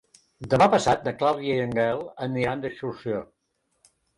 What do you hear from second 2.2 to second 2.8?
aniran